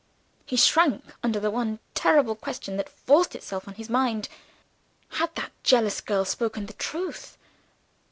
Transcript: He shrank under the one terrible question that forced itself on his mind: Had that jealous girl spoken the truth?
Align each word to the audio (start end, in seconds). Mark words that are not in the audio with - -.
He 0.47 0.55
shrank 0.57 1.13
under 1.21 1.39
the 1.39 1.51
one 1.51 1.77
terrible 1.93 2.33
question 2.35 2.75
that 2.77 2.89
forced 2.89 3.35
itself 3.35 3.67
on 3.67 3.75
his 3.75 3.87
mind: 3.87 4.29
Had 5.09 5.35
that 5.35 5.51
jealous 5.61 6.01
girl 6.01 6.25
spoken 6.25 6.65
the 6.65 6.73
truth? 6.73 7.37